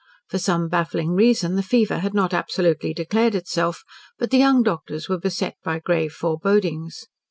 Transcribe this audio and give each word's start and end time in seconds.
For 0.29 0.39
some 0.39 0.67
baffling 0.67 1.11
reason 1.11 1.55
the 1.55 1.61
fever 1.61 1.99
had 1.99 2.15
not 2.15 2.33
absolutely 2.33 2.91
declared 2.91 3.35
itself, 3.35 3.83
but 4.17 4.31
the 4.31 4.39
young 4.39 4.63
doctors 4.63 5.07
were 5.07 5.19
beset 5.19 5.53
by 5.63 5.77
grave 5.77 6.11
forebodings. 6.13 7.05